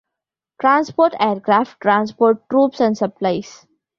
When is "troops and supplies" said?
2.49-3.67